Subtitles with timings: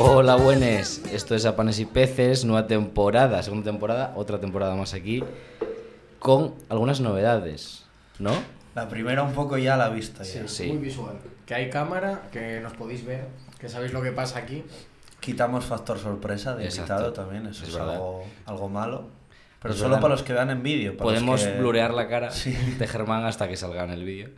[0.00, 1.00] Hola, buenas.
[1.12, 5.22] Esto es A Panes y Peces, nueva temporada, segunda temporada, otra temporada más aquí,
[6.18, 7.84] con algunas novedades,
[8.18, 8.32] ¿no?
[8.74, 10.22] La primera un poco ya a la vista.
[10.24, 10.48] Ya.
[10.48, 10.66] Sí.
[10.68, 11.16] Muy visual.
[11.46, 13.26] Que hay cámara, que nos podéis ver,
[13.58, 14.64] que sabéis lo que pasa aquí.
[15.20, 16.92] Quitamos factor sorpresa de Exacto.
[16.94, 19.08] invitado también, eso Es algo, algo malo.
[19.62, 20.02] Pero Es solo verdad.
[20.02, 20.96] para los que vean en vídeo.
[20.96, 22.52] Podemos que- blurear la cara Sí.
[22.52, 24.30] de Germán hasta que salga en el vídeo.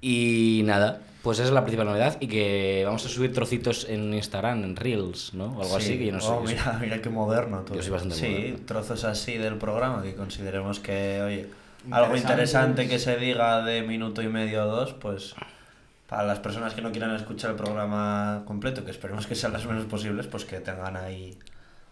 [0.00, 4.14] Y nada, pues esa es la principal novedad y que vamos a subir trocitos en
[4.14, 5.46] Instagram, en Reels, ¿no?
[5.56, 5.86] O algo Sí.
[5.90, 6.28] así, que yo no sé.
[6.28, 7.74] Oh, soy- mira, mira qué moderno todo.
[7.76, 8.58] Yo soy bastante Sí, moderno.
[8.66, 11.46] trozos así del programa que consideremos que, oye,
[11.90, 15.34] algo interesante que se diga de minuto y medio o dos, pues
[16.08, 19.64] para las personas que no quieran escuchar el programa completo, que esperemos que sean las
[19.66, 21.38] menos posibles, pues que tengan ahí,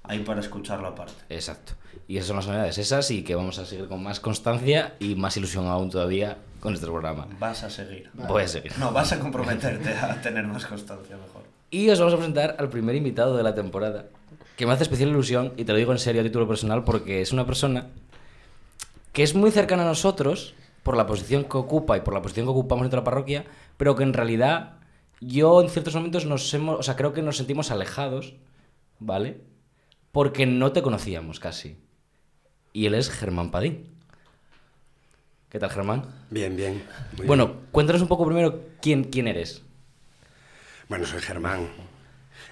[0.02, 1.14] ahí para escucharlo aparte.
[1.28, 1.74] Exacto.
[2.08, 5.14] Y esas son las novedades, esas y que vamos a seguir con más constancia y
[5.14, 7.26] más ilusión aún todavía con este programa.
[7.38, 8.10] Vas a seguir.
[8.12, 8.72] Voy a seguir.
[8.78, 11.44] No, vas a comprometerte a tener más constancia mejor.
[11.70, 14.04] Y os vamos a presentar al primer invitado de la temporada,
[14.54, 17.22] que me hace especial ilusión, y te lo digo en serio a título personal, porque
[17.22, 17.86] es una persona
[19.14, 22.44] que es muy cercana a nosotros por la posición que ocupa y por la posición
[22.44, 23.44] que ocupamos dentro de la parroquia,
[23.78, 24.76] pero que en realidad
[25.22, 28.34] yo en ciertos momentos nos hemos, o sea, creo que nos sentimos alejados,
[28.98, 29.40] ¿vale?
[30.12, 31.78] Porque no te conocíamos casi.
[32.74, 33.97] Y él es Germán Padín.
[35.50, 36.04] ¿Qué tal, Germán?
[36.30, 36.84] Bien, bien.
[37.24, 37.58] bueno, bien.
[37.72, 39.62] cuéntanos un poco primero quién, quién eres.
[40.88, 41.68] Bueno, soy Germán.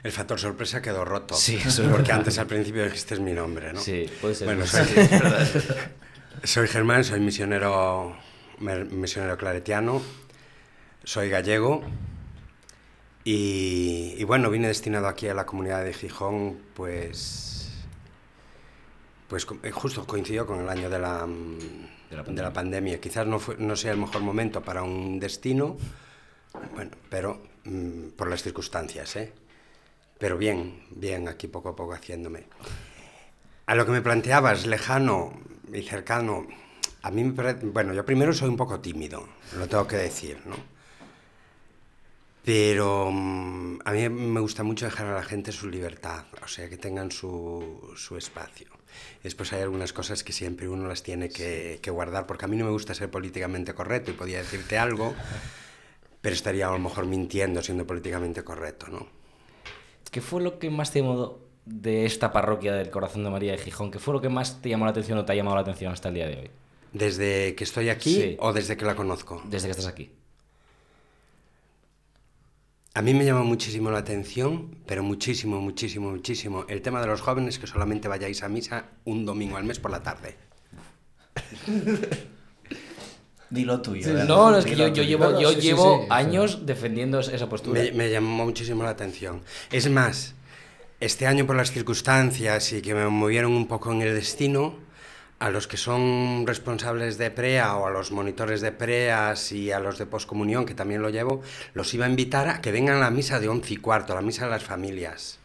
[0.02, 1.34] El factor sorpresa quedó roto.
[1.34, 2.18] Sí, eso es Porque verdad.
[2.18, 3.80] antes al principio dijiste es mi nombre, ¿no?
[3.80, 4.46] Sí, puede ser.
[4.46, 4.86] Bueno, soy,
[6.44, 8.16] soy Germán, soy misionero,
[8.60, 10.00] misionero claretiano,
[11.04, 11.82] soy gallego
[13.24, 17.72] y, y bueno, vine destinado aquí a la comunidad de Gijón, pues,
[19.28, 21.58] pues eh, justo coincidió con el año de la, mm,
[22.10, 23.00] De la de la pandemia.
[23.00, 25.76] Quizás no, fue- no sea el mejor momento para un destino,
[26.74, 29.32] bueno, pero mm, por las circunstancias, ¿eh?
[30.18, 32.44] Pero bien, bien, aquí poco a poco haciéndome.
[33.66, 35.32] A lo que me planteabas, lejano
[35.72, 36.46] y cercano,
[37.02, 37.66] a mí me parece...
[37.66, 39.26] Bueno, yo primero soy un poco tímido,
[39.58, 40.54] lo tengo que decir, ¿no?
[42.46, 46.68] Pero mm, a mí me gusta mucho dejar a la gente su libertad, o sea,
[46.68, 48.68] que tengan su, su espacio.
[49.24, 52.56] Después hay algunas cosas que siempre uno las tiene que, que guardar, porque a mí
[52.56, 55.12] no me gusta ser políticamente correcto y podía decirte algo,
[56.20, 59.08] pero estaría a lo mejor mintiendo siendo políticamente correcto, ¿no?
[60.12, 63.58] ¿Qué fue lo que más te llamó de esta parroquia del Corazón de María de
[63.58, 63.90] Gijón?
[63.90, 65.92] ¿Qué fue lo que más te llamó la atención o te ha llamado la atención
[65.92, 66.50] hasta el día de hoy?
[66.92, 68.36] ¿Desde que estoy aquí Sí.
[68.38, 69.42] o desde que la conozco?
[69.46, 70.12] Desde que estás aquí.
[72.96, 77.20] A mí me llama muchísimo la atención, pero muchísimo, muchísimo, muchísimo, el tema de los
[77.20, 80.34] jóvenes que solamente vayáis a misa un domingo al mes por la tarde.
[83.50, 84.02] Dilo tuyo.
[84.02, 84.24] Sí.
[84.26, 86.60] No, no, es que yo, llevo, No, no, yo sí, sí, llevo sí, años sí.
[86.64, 87.82] defendiendo esa postura.
[87.82, 89.42] Me, me llamó muchísimo la atención.
[89.70, 90.34] Es más,
[90.98, 94.74] este año por las circunstancias y que me movieron un poco en el destino,
[95.38, 99.80] a los que son responsables de PREA o a los monitores de PREAS y a
[99.80, 101.42] los de poscomunión, que también lo llevo,
[101.74, 104.16] los iba a invitar a que vengan a la misa de once y cuarto, a
[104.16, 105.38] la misa de las familias.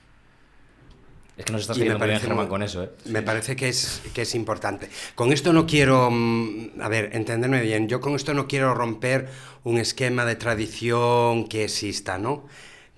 [1.38, 2.92] Es que nos estás muy bien, Germán, con eso, ¿eh?
[3.06, 4.90] Me parece que es, que es importante.
[5.16, 9.28] Con esto no quiero, mm, a ver, entenderme bien, yo con esto no quiero romper
[9.64, 12.46] un esquema de tradición que exista, ¿no?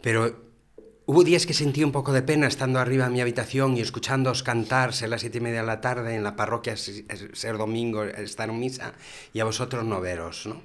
[0.01, 0.52] Pero
[1.05, 4.43] hubo días que sentí un poco de pena estando arriba en mi habitación y escuchándoos
[4.43, 8.49] cantar, ser las siete y media de la tarde en la parroquia, ser domingo, estar
[8.49, 8.93] en misa,
[9.33, 10.61] y a vosotros no veros, ¿no?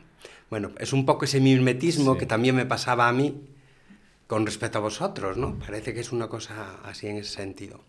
[0.51, 2.21] Bueno, es un poco ese mimetismo Sí.
[2.21, 3.49] que también me pasaba a mí
[4.27, 5.59] con respecto a vosotros, ¿no?
[5.59, 7.81] Parece que es una cosa así en ese sentido.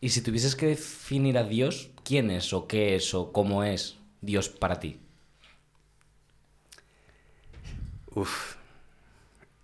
[0.00, 3.96] Y si tuvieses que definir a Dios, ¿quién es o qué es o cómo es
[4.20, 4.98] Dios para ti?
[8.14, 8.56] Uf,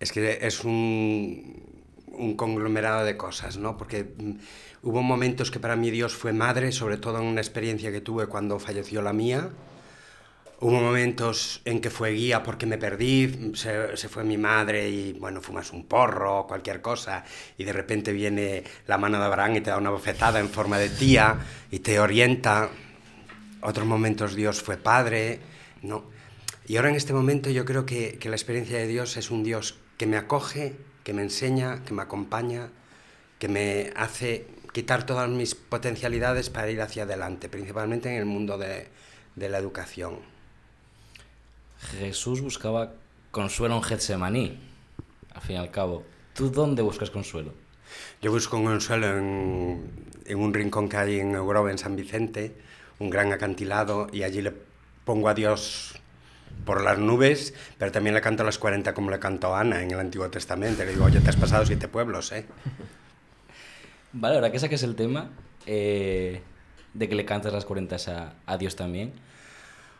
[0.01, 1.61] es que es un,
[2.11, 3.77] un conglomerado de cosas, ¿no?
[3.77, 4.31] Porque mm,
[4.81, 8.25] hubo momentos que para mí Dios fue madre, sobre todo en una experiencia que tuve
[8.25, 9.49] cuando falleció la mía.
[10.59, 15.13] Hubo momentos en que fue guía porque me perdí, se, se fue mi madre y
[15.13, 17.23] bueno, fumas un porro o cualquier cosa
[17.57, 20.79] y de repente viene la mano de Abraham y te da una bofetada en forma
[20.79, 21.37] de tía
[21.69, 22.69] y te orienta.
[23.61, 25.39] Otros momentos Dios fue padre,
[25.83, 26.05] ¿no?
[26.67, 29.43] Y ahora en este momento yo creo que, que la experiencia de Dios es un
[29.43, 32.69] Dios que me acoge, que me enseña, que me acompaña,
[33.37, 38.57] que me hace quitar todas mis potencialidades para ir hacia adelante, principalmente en el mundo
[38.57, 38.87] de,
[39.35, 40.17] de la educación.
[41.91, 42.93] Jesús buscaba
[43.29, 44.59] consuelo en Getsemaní,
[45.35, 46.03] al fin y al cabo.
[46.33, 47.53] ¿Tú dónde buscas consuelo?
[48.23, 49.91] Yo busco un consuelo en,
[50.25, 52.55] en un rincón que hay en Eurova, en San Vicente,
[52.97, 54.51] un gran acantilado, y allí le
[55.05, 56.00] pongo a Dios
[56.65, 59.99] por las nubes, pero también le canto las 40 como le cantó Ana en el
[59.99, 60.83] Antiguo Testamento.
[60.85, 62.45] Le digo, oye, te has pasado siete pueblos, ¿eh?
[64.13, 65.29] Vale, ahora que saques el tema
[65.65, 66.41] eh,
[66.93, 69.13] de que le cantas las 40 a, a Dios también.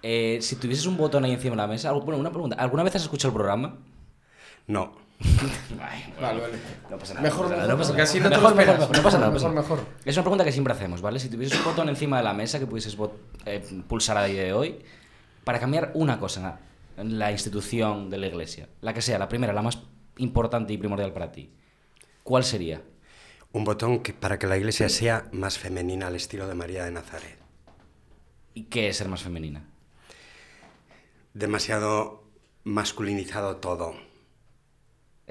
[0.03, 2.55] eh, si tuvieses un botón ahí encima de la mesa, algo- bueno, una pregunta.
[2.59, 3.77] ¿Alguna vez has escuchado el programa?
[4.67, 4.99] No.
[5.81, 6.53] Ay, Vale, vale.
[6.89, 7.23] No pasa nada.
[7.23, 8.29] Mejor, no pasa nada, mejor, no pasa nada.
[8.29, 8.79] Mejor, mejor, esperas.
[8.79, 9.27] mejor, no pasa nada.
[9.29, 9.61] no pasa Mejor, nada.
[9.61, 9.79] mejor.
[10.03, 11.19] Es una pregunta que siempre hacemos, ¿vale?
[11.19, 12.97] Si tuvieses un botón encima de la mesa que pudieses
[13.45, 14.79] eh, pulsar a día de hoy
[15.43, 16.59] para cambiar una cosa
[16.97, 19.79] en la institución de la iglesia, la que sea, la primera, la más
[20.17, 21.51] importante y primordial para ti,
[22.23, 22.81] ¿cuál sería?
[23.51, 26.91] Un botón que, para que la iglesia sea más femenina al estilo de María de
[26.91, 27.37] Nazaret.
[28.53, 29.65] ¿Y qué es ser más femenina?
[31.33, 32.23] Demasiado
[32.63, 33.95] masculinizado todo.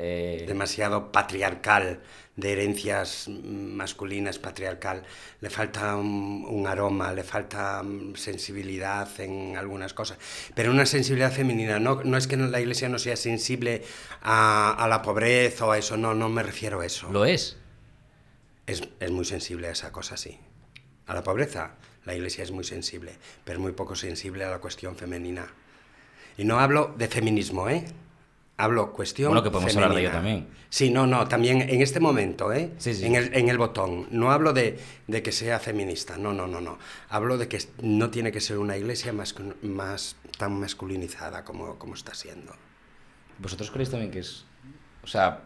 [0.03, 2.01] Eh, demasiado patriarcal,
[2.35, 5.03] de herencias masculinas, patriarcal.
[5.43, 10.17] Le falta un, un aroma, le falta mm, sensibilidad en algunas cosas.
[10.55, 13.83] Pero una sensibilidad femenina, no, no es que la iglesia no sea sensible
[14.23, 17.13] a, a la pobreza o a eso, no, no me refiero a eso.
[17.13, 17.59] ¿Lo es?
[18.67, 20.39] Es, es muy sensible a esa cosa, sí.
[21.09, 21.75] A la pobreza,
[22.07, 23.13] la iglesia es muy sensible,
[23.45, 25.53] pero muy poco sensible a la cuestión femenina.
[26.39, 27.85] Y no hablo de feminismo, ¿eh?
[28.63, 30.37] Hablo cuestión Bueno, que podemos hablar de ello femenina.
[30.43, 30.61] también.
[30.69, 32.73] Sí, no, no, también en este momento, ¿eh?
[32.77, 33.07] Sí, sí.
[33.07, 34.07] En, el, en el botón.
[34.11, 36.79] No hablo de, de que sea feminista, no, no, no, no.
[37.09, 41.95] Hablo de que no tiene que ser una iglesia más, más tan masculinizada como, como
[41.95, 42.53] está siendo.
[43.39, 44.45] ¿Vosotros creéis también que es.?
[45.03, 45.41] O sea,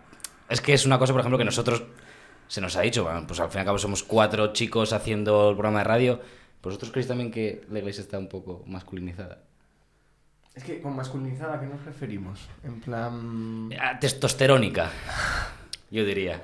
[0.49, 1.85] es que es una cosa, por ejemplo, que nosotros.
[2.49, 5.51] Se nos ha dicho, bueno, pues al fin y al cabo somos cuatro chicos haciendo
[5.51, 6.21] el programa de radio.
[6.63, 9.39] ¿Vosotros creéis también que la iglesia está un poco masculinizada?
[10.55, 12.41] Es que con masculinizada, ¿a qué nos referimos?
[12.63, 13.71] En plan...
[13.81, 14.91] Ah, testosterónica,
[15.91, 16.41] yo diría.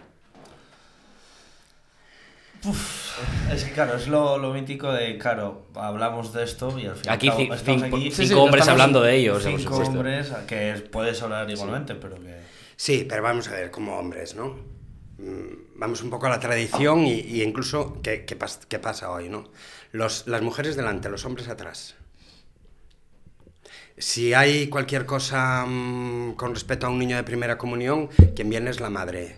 [3.53, 7.15] Es que claro, es lo, lo mítico de, claro, hablamos de esto y al final
[7.15, 9.77] Aquí estamos cinco- aquí cinco sí, hombres estamos hablando de ello, o sea, por Cinco
[9.77, 12.41] hombres a que es- puedes hablar igualmente, pero que...
[12.77, 14.59] Sí, pero vamos a ver, como hombres, ¿no?
[15.19, 19.11] Mm, Vamos un poco a la tradición y, y incluso qué, qué pas- qué pasa
[19.11, 19.49] hoy, ¿no?
[19.93, 21.95] Los, las mujeres delante, los hombres atrás.
[24.01, 28.71] Si hay cualquier cosa mm, con respecto a un niño de primera comunión, quien viene
[28.71, 29.37] es la madre,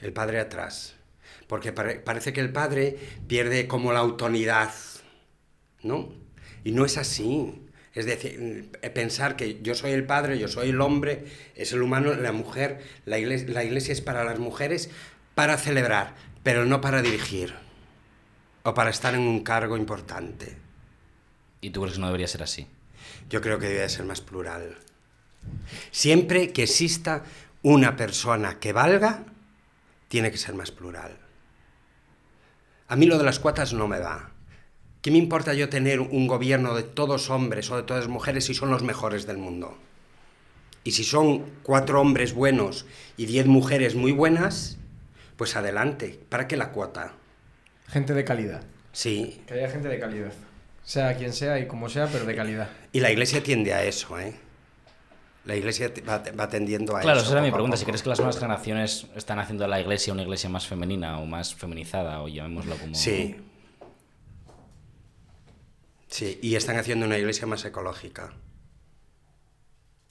[0.00, 0.94] el padre atrás.
[1.48, 2.96] Porque pare- parece que el padre
[3.28, 4.72] pierde como la autoridad,
[5.82, 6.08] ¿no?
[6.64, 7.62] Y no es así.
[7.94, 11.82] Es decir, eh, pensar que yo soy el padre, yo soy el hombre, es el
[11.82, 14.88] humano, la mujer, la iglesia, la iglesia es para las mujeres
[15.34, 17.52] para celebrar, pero no para dirigir
[18.62, 20.56] o para estar en un cargo importante.
[21.60, 22.66] ¿Y tú crees que no debería ser así?
[23.32, 24.76] Yo creo que debe ser más plural.
[25.90, 27.22] Siempre que exista
[27.62, 29.24] una persona que valga,
[30.08, 31.16] tiene que ser más plural.
[32.88, 34.32] A mí lo de las cuotas no me va.
[35.00, 38.52] ¿Qué me importa yo tener un gobierno de todos hombres o de todas mujeres si
[38.52, 39.78] son los mejores del mundo?
[40.84, 42.84] Y si son cuatro hombres buenos
[43.16, 44.76] y diez mujeres muy buenas,
[45.38, 46.20] pues adelante.
[46.28, 47.14] ¿Para qué la cuota?
[47.88, 48.62] Gente de calidad.
[48.92, 49.42] Sí.
[49.46, 50.34] Que haya gente de calidad.
[50.84, 52.68] Sea quien sea y como sea, pero de calidad.
[52.92, 54.34] Y la iglesia tiende a eso, ¿eh?
[55.44, 57.26] La iglesia va, va tendiendo a Claro, eso.
[57.26, 57.76] esa era mi pregunta.
[57.76, 61.18] Si crees que las nuevas generaciones están haciendo de la iglesia una iglesia más femenina
[61.18, 62.94] o más feminizada, o llamémoslo como.
[62.94, 63.36] Sí.
[66.08, 68.32] Sí, y están haciendo una iglesia más ecológica.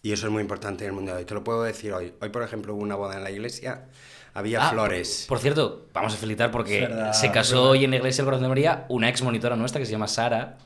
[0.01, 1.25] Y eso es muy importante en el mundo de hoy.
[1.25, 2.13] Te lo puedo decir hoy.
[2.19, 3.85] Hoy, por ejemplo, hubo una boda en la iglesia,
[4.33, 5.25] había Ah, flores.
[5.27, 7.69] Por cierto, vamos a felicitar porque verdad, se casó verdad.
[7.71, 10.07] hoy en la iglesia del Corazón de María una ex monitora nuestra que se llama
[10.07, 10.57] Sara.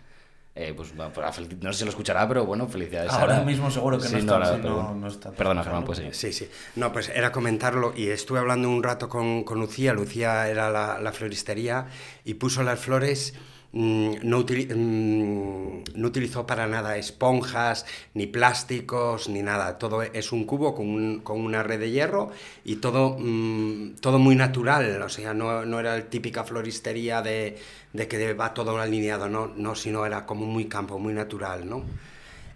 [0.57, 3.12] Eh, pues pues, no sé si lo escuchará, pero bueno, felicidades.
[3.12, 3.45] Ahora Sara.
[3.45, 5.31] mismo seguro que no Sí, está, sí, pero no- no está.
[5.31, 6.07] Perdona, Germán, pues sí.
[6.13, 6.50] Sí, sí.
[6.77, 9.91] No, pues era comentarlo y estuve hablando un rato con, con Lucía.
[9.91, 11.88] Lucía era la, la floristería
[12.24, 13.34] y puso las flores.
[13.75, 19.77] Mm, no, mm, no utilizó para nada esponjas, ni plásticos, ni nada.
[19.77, 22.32] Todo es un cubo con, un- con una red de hierro
[22.63, 25.01] y todo, mm, todo muy natural.
[25.01, 27.58] O sea, no, no era la típica floristería de,
[27.94, 31.84] de que va todo alineado, no, no, sino era como muy campo, muy natural, ¿no?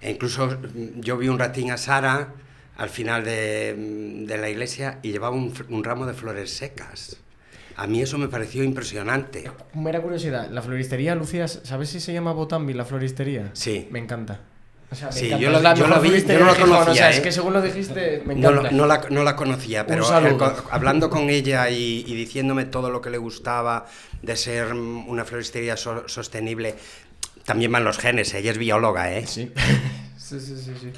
[0.01, 0.43] E incluso
[1.05, 2.33] yo vi un ratín a Sara
[2.77, 3.75] al final de,
[4.27, 7.17] de la iglesia y llevaba un ramo de flores secas.
[7.81, 9.49] A mí eso me pareció impresionante.
[9.73, 13.51] Mera curiosidad, la floristería, Lucía, ¿sabes si se llama Botambi la floristería?
[13.53, 13.87] Sí.
[13.89, 14.41] Me encanta.
[14.91, 17.11] O sea, me Sí, yo la yo vi, floristería no de Gijón, O conocía, sea,
[17.11, 17.13] ¿eh?
[17.13, 18.71] es que según lo dijiste, me No, encanta.
[18.71, 20.03] no la, no la conocía, pero
[20.71, 23.85] hablando con ella y, y diciéndome todo lo que le gustaba
[24.23, 26.75] de ser una floristería so- sostenible,
[27.45, 29.25] también van los genes, ella es bióloga, ¿eh?
[29.25, 29.51] Sí.
[30.17, 30.91] sí, sí, sí, sí.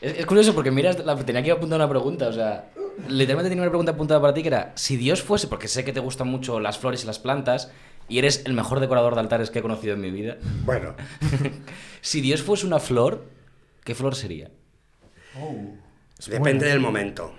[0.00, 2.66] Es, es curioso porque miras, la, tenía que apuntar una pregunta, o sea,
[3.06, 5.92] literalmente tenía una pregunta apuntada para ti que era, si Dios fuese, porque sé que
[5.92, 7.70] te gustan mucho las flores y las plantas,
[8.08, 10.94] y eres el mejor decorador de altares que he conocido en mi vida, Bueno,
[12.00, 13.24] si Dios fuese una flor,
[13.84, 14.50] ¿qué flor sería?
[16.26, 17.34] Depende del momento.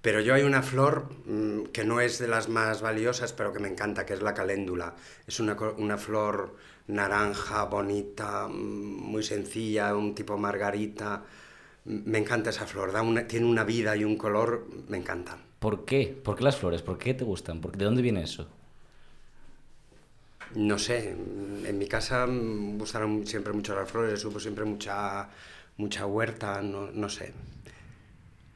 [0.00, 3.58] Pero yo hay una flor mm, que no es de las más valiosas, pero que
[3.58, 4.96] me encanta, que es la caléndula.
[5.26, 6.56] Es una, una flor
[6.88, 11.24] naranja, bonita, mm, muy sencilla, un tipo margarita.
[11.84, 15.38] Me encanta esa flor, da una- tiene una vida y un color, me encantan.
[15.58, 16.06] ¿Por qué?
[16.24, 16.82] ¿Por qué las flores?
[16.82, 17.60] ¿Por qué te gustan?
[17.60, 18.48] ¿Por- ¿De dónde viene eso?
[20.54, 25.28] No sé, mm, en mi casa mm, gustaron siempre mucho las flores, hubo siempre mucha,
[25.76, 27.32] mucha huerta, no, no sé.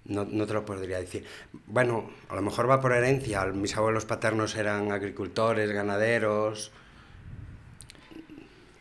[0.04, 1.24] No, no te lo podría decir.
[1.66, 3.44] Bueno, a lo mejor va por herencia.
[3.46, 6.72] Mis abuelos paternos eran agricultores, ganaderos.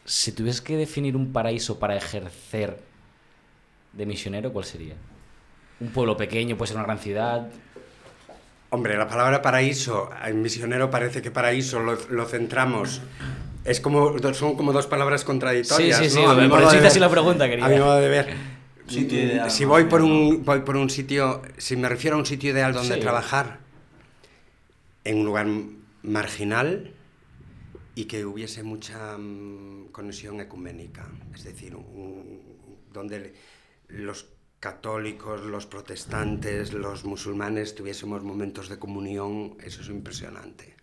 [0.05, 2.79] Si tuvieses que definir un paraíso para ejercer
[3.97, 4.95] de misionero, ¿cuál sería?
[5.79, 7.49] Un pueblo pequeño, puede ser una gran ciudad.
[8.69, 13.01] Hombre, la palabra paraíso, en misionero parece que paraíso lo, lo centramos.
[13.65, 15.97] Es como, son como dos palabras contradictorias.
[15.97, 16.29] Sí, sí, sí, ¿no?
[16.31, 16.97] A mi modo de ver.
[16.99, 17.65] la pregunta, querida.
[17.65, 18.33] A mi modo de ver.
[18.89, 22.51] Ideal, Si voy por, un, voy por un sitio, si me refiero a un sitio
[22.51, 23.01] ideal donde Sí.
[23.01, 23.59] trabajar,
[25.03, 25.47] en un lugar
[26.03, 26.93] marginal
[27.95, 32.39] y que hubiese mucha mm, conexión ecuménica, es decir, un-
[32.93, 33.33] donde
[33.87, 34.27] los
[34.59, 40.75] católicos, los protestantes, los musulmanes tuviésemos momentos de comunión, eso es impresionante.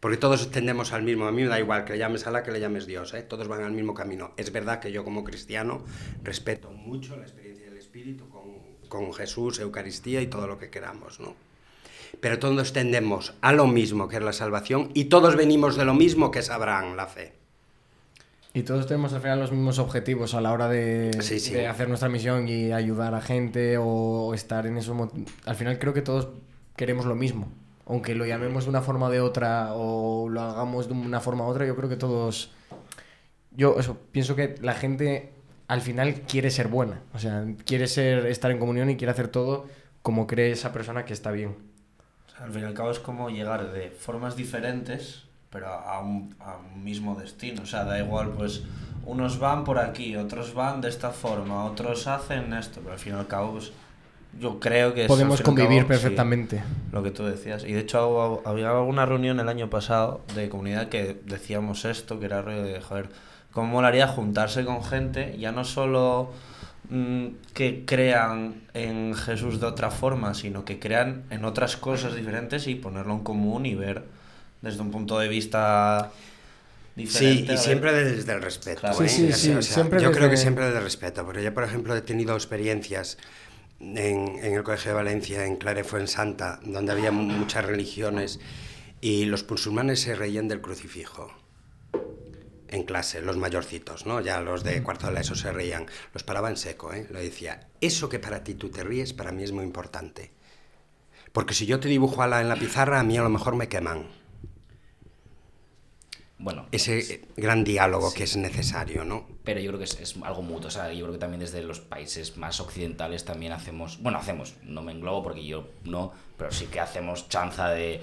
[0.00, 2.52] Porque todos tendemos al mismo, a mí me da igual que le llames Alá que
[2.52, 3.22] le llames Dios, ¿eh?
[3.22, 4.32] todos van al mismo camino.
[4.36, 5.84] Es verdad que yo como cristiano
[6.22, 11.18] respeto mucho la experiencia del Espíritu con, con Jesús, Eucaristía y todo lo que queramos,
[11.18, 11.34] ¿no?
[12.20, 15.94] Pero todos tendemos a lo mismo que es la salvación y todos venimos de lo
[15.94, 17.37] mismo que es Abraham, la fe.
[18.58, 21.54] Y todos tenemos al final los mismos objetivos a la hora de, Sí, sí.
[21.54, 25.10] de hacer nuestra misión y ayudar a gente o estar en eso.
[25.44, 26.28] Al final creo que todos
[26.74, 27.52] queremos lo mismo.
[27.86, 31.46] Aunque lo llamemos de una forma o de otra o lo hagamos de una forma
[31.46, 32.50] u otra, yo creo que todos...
[33.52, 35.32] Yo eso, pienso que la gente
[35.68, 37.00] al final quiere ser buena.
[37.14, 39.66] O sea, quiere ser, estar en comunión y quiere hacer todo
[40.02, 41.54] como cree esa persona que está bien.
[42.26, 46.00] O sea, al fin y al cabo es como llegar de formas diferentes, pero a
[46.00, 47.62] un, a un mismo destino.
[47.62, 48.62] O sea, da igual, pues
[49.06, 53.14] unos van por aquí, otros van de esta forma, otros hacen esto, pero al fin
[53.14, 53.72] y al cabo, pues
[54.38, 55.06] yo creo que...
[55.06, 56.62] Podemos convivir cabo, sí, perfectamente.
[56.92, 57.64] lo que tú decías.
[57.64, 62.26] Y de hecho había alguna reunión el año pasado de comunidad que decíamos esto, que
[62.26, 63.08] era rollo de, joder,
[63.50, 66.30] cómo molaría juntarse con gente, ya no solo
[66.90, 72.66] mm, que crean en Jesús de otra forma, sino que crean en otras cosas diferentes
[72.66, 74.04] y ponerlo en común y ver
[74.62, 76.10] desde un punto de vista
[76.96, 77.46] diferente.
[77.46, 78.80] Sí, y siempre desde el respeto.
[78.80, 79.02] Claro.
[79.02, 79.08] ¿eh?
[79.08, 81.54] Sí, sí, O sea, sí, yo creo que desde- siempre desde el respeto, porque yo,
[81.54, 83.18] por ejemplo, he tenido experiencias
[83.80, 88.40] en, en el Colegio de Valencia, en Clarefuensanta, donde había mu- muchas religiones,
[89.00, 91.32] y los musulmanes se reían del crucifijo.
[92.70, 94.20] En clase, los mayorcitos, ¿no?
[94.20, 95.86] Ya los de cuarto de la ESO se reían.
[96.12, 97.06] Los paraba en seco, ¿eh?
[97.10, 100.32] Lo decía, eso que para ti tú te ríes, para mí es muy importante.
[101.32, 103.68] Porque si yo te dibujo ala en la pizarra, a mí a lo mejor me
[103.68, 104.08] queman.
[106.38, 109.26] Bueno, Ese eh, gran diálogo que es necesario, ¿no?
[109.48, 110.68] pero yo creo que es, es algo mutuo.
[110.68, 113.98] O sea, yo creo que también desde los países más occidentales también hacemos.
[114.02, 118.02] Bueno, hacemos, no me englobo porque yo no, pero sí que hacemos chanza de,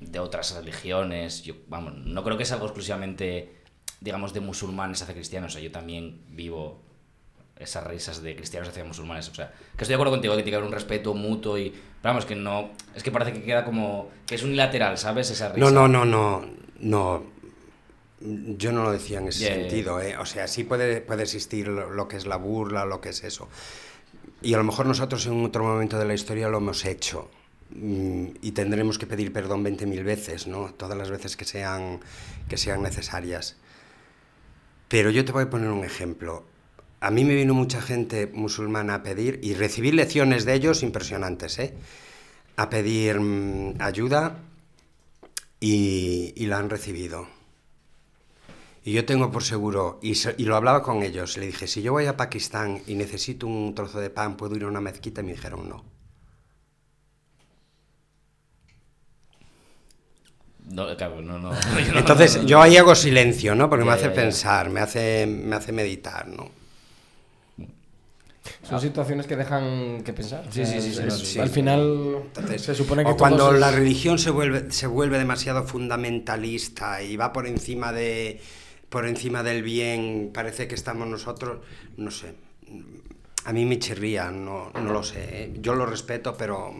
[0.00, 1.42] de otras religiones.
[1.42, 3.52] Yo, vamos, no creo que sea algo exclusivamente,
[4.00, 5.52] digamos, de musulmanes hacia cristianos.
[5.52, 6.80] O sea, yo también vivo
[7.58, 9.28] esas risas de cristianos hacia musulmanes.
[9.28, 11.68] O sea, que estoy de acuerdo contigo que tiene que haber un respeto mutuo y.
[11.68, 12.70] Pero vamos, que no.
[12.94, 14.08] Es que parece que queda como.
[14.26, 15.30] que es unilateral, ¿sabes?
[15.30, 15.70] Esa risa.
[15.70, 16.48] No, no, no, no,
[16.80, 17.35] no.
[18.58, 20.16] Yo no lo decía en ese sentido, ¿eh?
[20.18, 23.22] O sea, sí puede, puede existir lo, lo que es la burla, lo que es
[23.22, 23.48] eso.
[24.42, 27.30] Y a lo mejor nosotros en otro momento de la historia lo hemos hecho.
[27.70, 30.72] Mm, Y tendremos que pedir perdón 20.000 veces, ¿no?
[30.74, 32.00] Todas las veces que sean,
[32.48, 33.56] que sean necesarias.
[34.88, 36.44] Pero yo te voy a poner un ejemplo.
[37.00, 41.58] A mí me vino mucha gente musulmana a pedir, y recibí lecciones de ellos impresionantes,
[41.58, 41.74] ¿eh?
[42.56, 44.38] A pedir mm, ayuda
[45.60, 47.28] y, y la han recibido.
[48.86, 51.82] Y yo tengo por seguro, y, se- y lo hablaba con ellos, le dije, si
[51.82, 55.20] yo voy a Pakistán y necesito un trozo de pan, ¿puedo ir a una mezquita?
[55.20, 55.84] Y me dijeron no.
[60.70, 61.50] No, claro, no, no.
[61.96, 63.68] Entonces no, no, yo ahí hago silencio, ¿no?
[63.70, 64.14] Porque me hace ya, ya.
[64.14, 66.50] pensar, me hace, me hace meditar, ¿no?
[68.68, 70.44] Son situaciones que dejan que pensar.
[70.50, 71.38] Sí, sí, sí, sí, es- no, sí.
[71.40, 75.18] Al final Entonces, se supone que o cuando es- la religión se vuelve, se vuelve
[75.18, 78.40] demasiado fundamentalista y va por encima de
[78.88, 81.64] por encima del bien, parece que estamos nosotros,
[81.96, 82.34] no sé.
[83.44, 85.44] A mí me chirría, no, no lo sé.
[85.44, 85.52] ¿eh?
[85.60, 86.74] Yo lo respeto, pero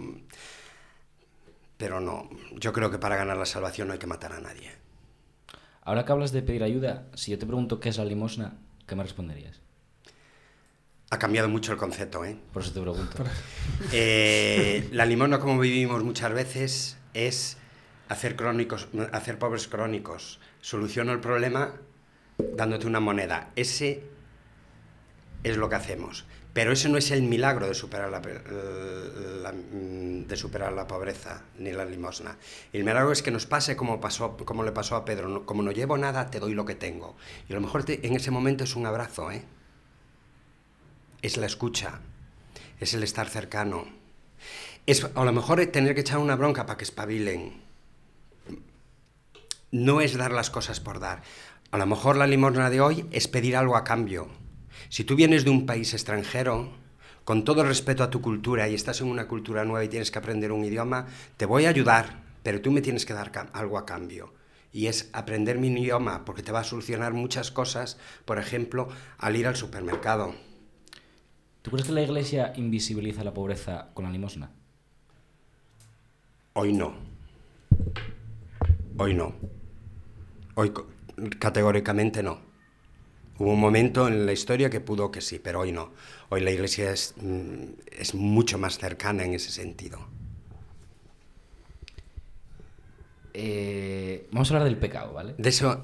[1.76, 2.28] pero no.
[2.56, 4.70] Yo creo que para ganar la salvación no hay que matar a nadie.
[5.82, 8.96] Ahora que hablas de pedir ayuda, si yo te pregunto qué es la limosna, ¿qué
[8.96, 9.60] me responderías?
[11.10, 12.36] Ha cambiado mucho el concepto, ¿eh?
[12.52, 13.24] Por eso te pregunto.
[13.92, 17.58] Eh, la limosna, como vivimos muchas veces, es
[18.08, 20.40] hacer, crónicos, hacer pobres crónicos.
[20.60, 21.74] Soluciono el problema
[22.38, 23.50] dándote una moneda.
[23.56, 24.02] Ese
[25.42, 26.24] es lo que hacemos.
[26.52, 31.70] Pero ese no es el milagro de superar la, la- de superar la pobreza ni
[31.72, 32.36] la limosna.
[32.72, 35.44] El milagro es que nos pase como, pasó, como le pasó a Pedro.
[35.44, 37.14] Como no llevo nada, te doy lo que tengo.
[37.48, 39.44] Y a lo mejor en ese momento es un abrazo, ¿eh?
[41.22, 42.00] Es la escucha,
[42.80, 43.86] es el estar cercano.
[44.86, 47.60] Es a lo mejor tener que echar una bronca para que espabilen.
[49.72, 51.22] No es dar las cosas por dar.
[51.72, 54.28] A lo mejor la limosna de hoy es pedir algo a cambio.
[54.88, 56.70] Si tú vienes de un país extranjero,
[57.24, 60.12] con todo el respeto a tu cultura y estás en una cultura nueva y tienes
[60.12, 61.06] que aprender un idioma,
[61.36, 64.32] te voy a ayudar, pero tú me tienes que dar algo a cambio.
[64.72, 69.34] Y es aprender mi idioma, porque te va a solucionar muchas cosas, por ejemplo, al
[69.34, 70.34] ir al supermercado.
[71.62, 74.52] ¿Tú crees que la iglesia invisibiliza la pobreza con la limosna?
[76.52, 76.94] Hoy no.
[78.98, 79.34] Hoy no.
[80.54, 80.72] Hoy
[81.38, 82.40] categóricamente no.
[83.38, 85.92] Hubo un momento en la historia que pudo que sí, pero hoy no.
[86.30, 87.64] Hoy la iglesia es, mm,
[87.98, 89.98] es mucho más cercana en ese sentido.
[93.34, 95.34] Eh, vamos a hablar del pecado, ¿vale?
[95.36, 95.82] De eso.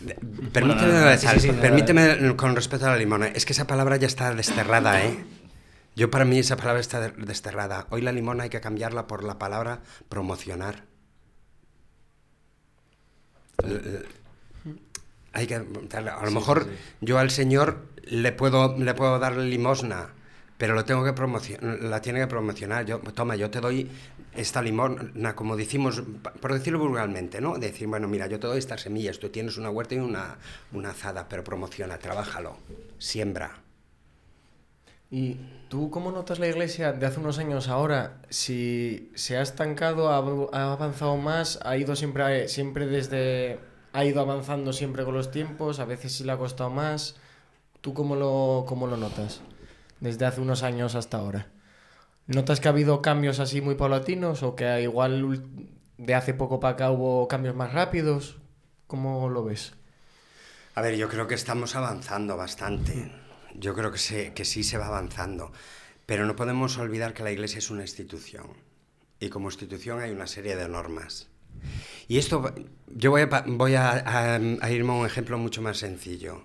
[0.00, 0.14] de-
[0.52, 3.26] permíteme, no, no, sí, tal, sí, sí, no, permíteme con respecto a la limona.
[3.28, 5.16] Es que esa palabra ya está desterrada, ¿eh?
[5.96, 7.86] Yo para mí esa palabra está de- desterrada.
[7.90, 10.84] Hoy la limona hay que cambiarla por la palabra promocionar.
[13.64, 14.02] L-
[15.32, 16.66] Hay que, a lo mejor
[17.00, 20.10] yo al Señor le puedo, le puedo dar limosna,
[20.58, 22.84] pero lo tengo que promocionar, la tiene que promocionar.
[22.84, 23.90] Yo, toma, yo te doy
[24.34, 26.02] esta limosna, como decimos,
[26.40, 27.58] por decirlo vulgarmente, ¿no?
[27.58, 30.36] Decir, bueno, mira, yo te doy estas semillas, tú tienes una huerta y una,
[30.72, 32.58] una azada, pero promociona, trabájalo,
[32.98, 33.62] siembra.
[35.10, 35.36] ¿Y
[35.68, 38.22] tú cómo notas la iglesia de hace unos años ahora?
[38.30, 43.58] Si se ha estancado, ha avanzado más, ha ido siempre, siempre desde...
[43.92, 47.16] Ha ido avanzando siempre con los tiempos, a veces sí le ha costado más.
[47.80, 49.40] ¿Tú cómo lo, cómo lo notas?
[50.00, 51.48] Desde hace unos años hasta ahora.
[52.26, 55.42] ¿Notas que ha habido cambios así muy paulatinos o que igual
[55.98, 58.38] de hace poco para acá hubo cambios más rápidos?
[58.86, 59.74] ¿Cómo lo ves?
[60.74, 63.12] A ver, yo creo que estamos avanzando bastante.
[63.54, 65.52] Yo creo que, se- que sí se va avanzando.
[66.06, 68.46] Pero no podemos olvidar que la Iglesia es una institución.
[69.20, 71.28] Y como institución hay una serie de normas.
[72.08, 72.54] Y esto,
[72.88, 73.22] yo voy,
[73.74, 76.44] a irme a un ejemplo mucho más sencillo.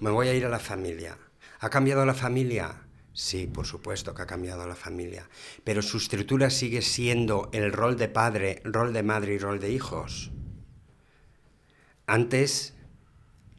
[0.00, 1.16] Me voy a ir a la familia.
[1.60, 2.82] ¿Ha cambiado la familia?
[3.14, 5.28] Sí, por supuesto que ha cambiado la familia.
[5.64, 9.70] Pero su estructura sigue siendo el rol de padre, rol de madre y rol de
[9.70, 10.32] hijos.
[12.06, 12.74] Antes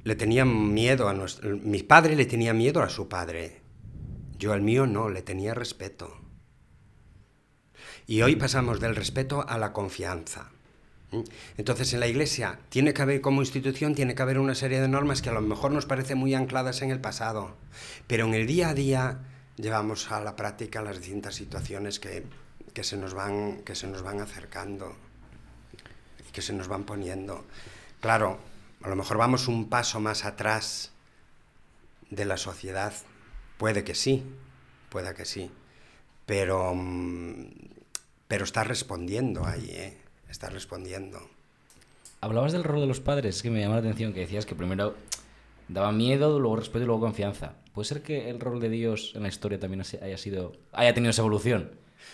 [0.03, 1.57] le tenían miedo a nuestro...
[1.57, 3.61] Mi padre le tenía miedo a su padre.
[4.37, 6.19] Yo al mío no, le tenía respeto.
[8.05, 10.51] Y hoy pasamos del respeto a la confianza.
[11.57, 14.87] Entonces en la iglesia tiene que haber como institución, tiene que haber una serie de
[14.87, 17.55] normas que a lo mejor nos parecen muy ancladas en el pasado,
[18.07, 19.19] pero en el día a día
[19.57, 22.23] llevamos a la práctica las distintas situaciones que,
[22.73, 24.95] que se, nos van, que se nos van acercando,
[26.31, 27.45] que se nos van poniendo.
[28.01, 28.39] Claro,
[28.81, 30.91] a lo mejor vamos un paso más atrás
[32.09, 32.93] de la sociedad,
[33.57, 34.23] puede que sí,
[34.89, 35.51] puede que sí,
[36.25, 37.45] pero, mm,
[38.27, 40.02] pero está respondiendo ahí, ¿eh?
[40.33, 41.19] Está respondiendo.
[42.21, 44.95] Hablabas del rol de los padres, que me llama la atención, que decías que primero
[45.67, 47.53] daba miedo, luego respeto y luego confianza.
[47.73, 51.11] ¿Puede ser que el rol de Dios en la historia también haya sido haya tenido
[51.11, 51.71] esa evolución?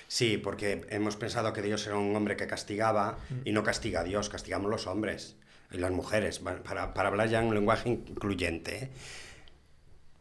[0.07, 4.03] Sí, porque hemos pensado que Dios era un hombre que castigaba y no castiga a
[4.03, 5.35] Dios, castigamos los hombres
[5.71, 8.83] y las mujeres, pa- para, para hablar ya en un lenguaje incluyente.
[8.85, 8.89] ¿eh?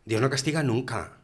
[0.04, 1.18] Dios no castiga nunca.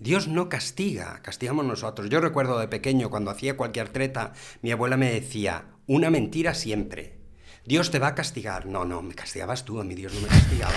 [0.00, 2.08] Dios no castiga, castigamos nosotros.
[2.08, 4.32] Yo recuerdo de pequeño, cuando hacía cualquier treta,
[4.62, 7.18] mi abuela me decía, una mentira siempre.
[7.64, 8.66] Dios te va a castigar.
[8.66, 10.72] No, no, me castigabas tú, a mi Dios no me castigaba.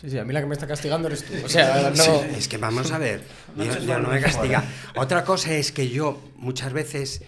[0.00, 1.32] Sí, sí, a mí la que me está castigando eres tú.
[1.44, 2.02] O sea, no...
[2.02, 3.22] Sí, es que vamos a ver,
[3.56, 4.64] Dios, Dios no me castiga.
[4.96, 7.22] Otra cosa es que yo muchas veces,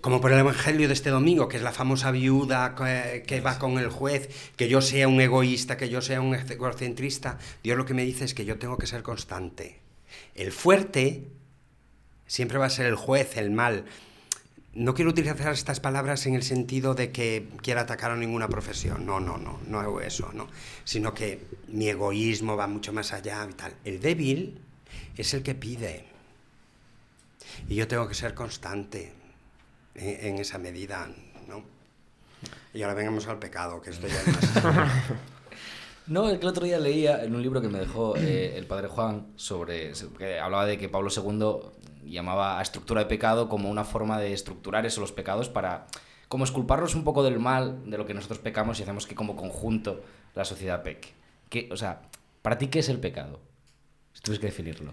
[0.00, 3.58] como por el Evangelio de este domingo, que es la famosa viuda que, que va
[3.58, 7.84] con el juez, que yo sea un egoísta, que yo sea un egocentrista, Dios lo
[7.84, 9.78] que me dice es que yo tengo que ser constante.
[10.34, 11.28] El fuerte
[12.26, 13.84] siempre va a ser el juez, el mal.
[14.72, 19.04] No quiero utilizar estas palabras en el sentido de que quiera atacar a ninguna profesión.
[19.04, 20.46] No, no, no, no hago eso, no.
[20.84, 23.74] Sino que mi egoísmo va mucho más allá y tal.
[23.84, 24.58] El débil
[25.16, 26.06] es el que pide.
[27.68, 29.19] Y yo tengo que ser constante
[29.94, 31.08] en, en esa medida,
[31.48, 31.62] ¿no?
[32.72, 34.84] Y ahora vengamos al pecado, que esto ya es más...
[36.10, 38.66] No, es que el otro día leía en un libro que me dejó eh, el
[38.66, 39.92] padre Juan sobre.
[40.18, 44.32] que hablaba de que Pablo II llamaba a estructura de pecado como una forma de
[44.32, 45.86] estructurar esos los pecados para.
[46.26, 49.36] como esculparnos un poco del mal de lo que nosotros pecamos y hacemos que como
[49.36, 50.02] conjunto
[50.34, 51.10] la sociedad peque.
[51.48, 52.02] Que, o sea,
[52.42, 53.38] ¿para ti qué es el pecado?
[54.12, 54.92] Si tuvieses que definirlo.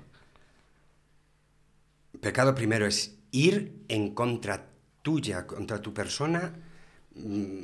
[2.22, 4.68] Pecado primero es ir en contra
[5.08, 6.42] tuya, contra tu persona,
[7.16, 7.64] mm,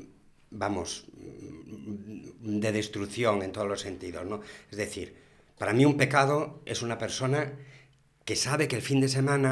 [0.51, 4.39] vamos, mm, de destrucción en todos los sentidos, ¿no?
[4.71, 5.07] Es decir,
[5.57, 7.51] para mí un pecado es una persona
[8.23, 9.51] que sabe que el fin de semana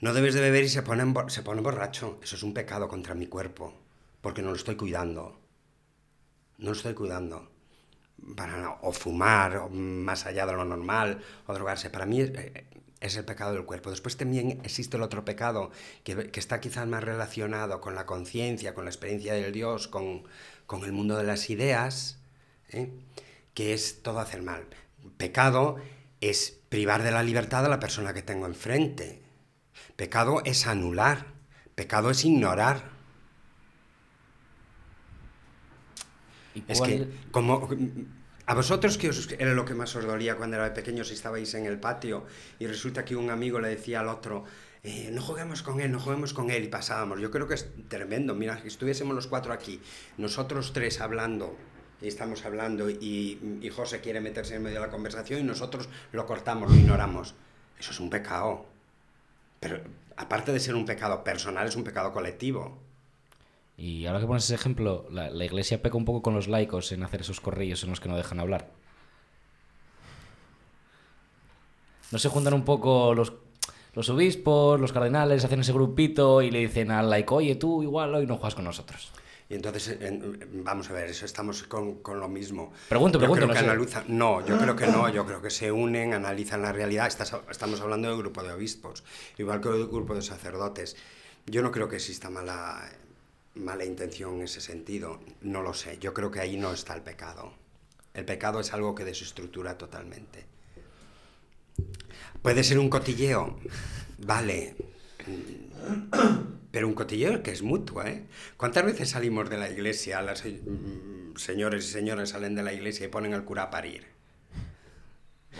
[0.00, 2.20] no debes de beber y se pone, se pone borracho.
[2.22, 3.74] Eso es un pecado contra mi cuerpo,
[4.20, 5.40] porque no lo estoy cuidando.
[6.58, 7.50] No lo estoy cuidando.
[8.36, 11.90] Para, o fumar, más allá de lo normal, o drogarse.
[11.90, 12.64] Para mí eh,
[13.04, 13.90] es el pecado del cuerpo.
[13.90, 15.70] Después también existe el otro pecado,
[16.04, 20.24] que, que está quizás más relacionado con la conciencia, con la experiencia del Dios, con,
[20.66, 22.18] con el mundo de las ideas,
[22.70, 22.90] ¿eh?
[23.52, 24.64] que es todo hacer mal.
[25.18, 25.76] Pecado
[26.22, 29.22] es privar de la libertad a la persona que tengo enfrente.
[29.96, 31.26] Pecado es anular.
[31.74, 32.90] Pecado es ignorar.
[36.54, 37.68] ¿Y Es que, como.
[38.46, 41.54] A vosotros, que os, era lo que más os dolía cuando erais pequeños y estabais
[41.54, 42.26] en el patio
[42.58, 44.44] y resulta que un amigo le decía al otro,
[44.82, 47.20] eh, no juguemos con él, no juguemos con él y pasábamos.
[47.20, 48.34] Yo creo que es tremendo.
[48.34, 49.80] Mira, que estuviésemos los cuatro aquí,
[50.18, 51.56] nosotros tres hablando,
[52.02, 55.88] y estamos hablando y, y José quiere meterse en medio de la conversación y nosotros
[56.12, 57.34] lo cortamos, lo ignoramos.
[57.80, 58.66] Eso es un pecado.
[59.58, 59.80] Pero
[60.16, 62.83] aparte de ser un pecado personal, es un pecado colectivo.
[63.76, 66.92] Y ahora que pones ese ejemplo, la, la iglesia peca un poco con los laicos
[66.92, 68.70] en hacer esos corrillos en los que no dejan hablar.
[72.12, 73.32] No se juntan un poco los,
[73.94, 78.14] los obispos, los cardenales, hacen ese grupito y le dicen al laico, oye, tú igual
[78.14, 79.10] hoy no juegas con nosotros.
[79.48, 82.72] Y entonces, en- vamos a ver, eso estamos con, con lo mismo.
[82.88, 85.50] Pregunto, Yo pregunto, creo que no analiza- no, yo creo que no, yo creo que
[85.50, 87.06] se unen, analizan la realidad.
[87.08, 89.02] Estás- estamos hablando de un grupo de obispos,
[89.36, 90.96] igual que de un grupo de sacerdotes.
[91.46, 92.88] Yo no creo que exista mala,
[93.54, 95.98] mala intención en ese sentido, no lo sé.
[95.98, 97.52] Yo creo que ahí no está el pecado.
[98.12, 100.44] El pecado es algo que desestructura totalmente.
[102.42, 103.58] Puede ser un cotilleo,
[104.18, 104.76] vale.
[106.70, 108.24] Pero un cotilleo que es mutuo, ¿eh?
[108.56, 113.06] ¿Cuántas veces salimos de la iglesia, las mm, señores y señoras salen de la iglesia
[113.06, 114.06] y ponen al cura a parir?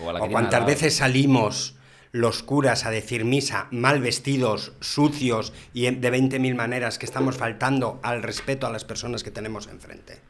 [0.01, 1.75] O, a la que ¿O cuántas veces salimos
[2.15, 7.99] los curas a decir misa mal vestidos, sucios y de 20.000 maneras que estamos faltando
[8.03, 10.21] al respeto a las personas que tenemos enfrente?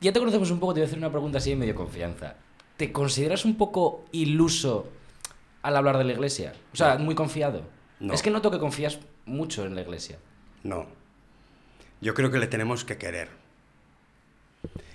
[0.00, 2.34] Ya te conocemos un poco, te voy a hacer una pregunta así de medio confianza.
[2.76, 4.88] ¿Te consideras un poco iluso
[5.62, 6.54] al hablar de la iglesia?
[6.72, 7.62] O sea, muy confiado.
[8.00, 8.14] No.
[8.14, 10.18] Es que noto que confías mucho en la iglesia.
[10.64, 10.88] No.
[12.00, 13.41] Yo creo que le tenemos que querer.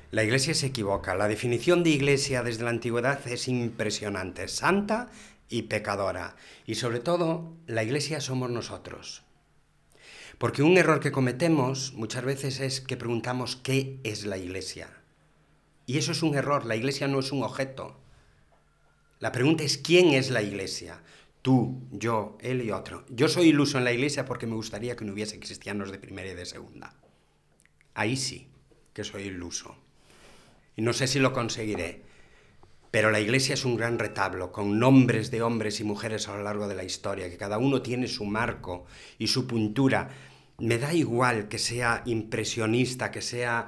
[0.10, 1.16] La iglesia se equivoca.
[1.16, 4.48] La definición de iglesia desde la antigüedad es impresionante.
[4.48, 5.10] Santa
[5.50, 6.38] y pecadora.
[6.66, 9.24] Y sobre todo, la iglesia somos nosotros.
[10.38, 14.90] Porque un error que cometemos muchas veces es que preguntamos qué es la iglesia.
[15.86, 16.66] Y eso es un error.
[16.66, 18.00] La iglesia no es un objeto.
[19.20, 21.02] La pregunta es quién es la iglesia.
[21.42, 23.04] Tú, yo, él y otro.
[23.10, 26.30] Yo soy iluso en la iglesia porque me gustaría que no hubiese cristianos de primera
[26.30, 26.96] y de segunda.
[27.94, 28.48] Ahí sí
[28.94, 29.76] que soy iluso.
[30.78, 32.04] Y no sé si lo conseguiré.
[32.92, 36.44] Pero la iglesia es un gran retablo, con nombres de hombres y mujeres a lo
[36.44, 38.86] largo de la historia, que cada uno tiene su marco
[39.18, 40.10] y su puntura.
[40.60, 43.68] Me da igual que sea impresionista, que sea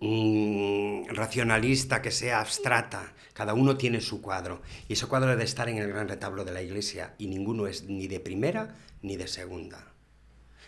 [0.00, 3.12] mm, racionalista, que sea abstrata.
[3.34, 4.62] Cada uno tiene su cuadro.
[4.88, 7.14] Y ese cuadro debe estar en el gran retablo de la iglesia.
[7.18, 9.92] Y ninguno es ni de primera ni de segunda.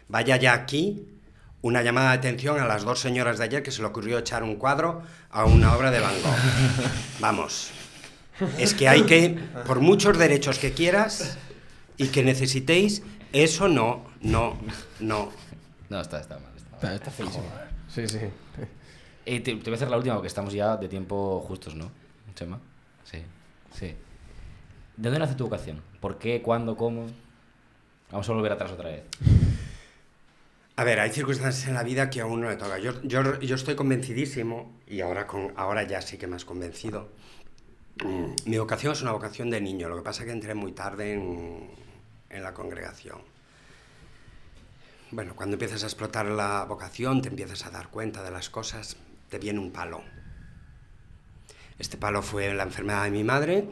[0.08, 1.19] Vaya ya aquí
[1.62, 4.42] una llamada de atención a las dos señoras de ayer que se le ocurrió echar
[4.42, 6.90] un cuadro a una obra de Van Gogh.
[7.20, 7.70] Vamos.
[8.59, 11.37] Es que hay que, por muchos derechos que quieras
[11.99, 14.59] y que necesitéis, eso no, no,
[15.01, 15.31] no.
[15.90, 16.53] No, está, está mal.
[16.57, 16.75] está mal.
[16.77, 17.44] Está, está feísimo.
[17.88, 18.20] Sí, sí.
[19.27, 21.90] Eh, te, te voy a hacer la última porque estamos ya de tiempo justos, ¿no?
[22.35, 22.59] Chema.
[23.05, 23.18] Sí,
[23.79, 23.94] sí.
[24.96, 25.83] ¿De dónde nace tu vocación?
[26.01, 26.40] ¿Por qué?
[26.40, 26.77] ¿Cuándo?
[26.77, 27.07] ¿Cómo?
[28.11, 29.03] Vamos a volver atrás otra vez.
[30.80, 32.78] A ver, hay circunstancias en la vida que a uno le toca.
[32.78, 37.10] Yo, yo, yo estoy convencidísimo, y ahora, con, ahora ya sí que más convencido.
[38.02, 40.72] Mm, Mi vocación es una vocación de niño, lo que pasa es que entré muy
[40.72, 41.70] tarde en,
[42.30, 43.18] en la congregación.
[45.10, 48.96] Bueno, cuando empiezas a explotar la vocación, te empiezas a dar cuenta de las cosas,
[49.28, 50.02] te viene un palo.
[51.78, 53.68] Este palo fue la enfermedad de mi madre.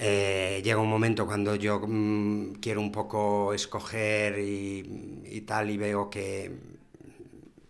[0.00, 5.76] Eh, llega un momento cuando yo mm, quiero un poco escoger y, y tal y
[5.76, 6.52] veo que,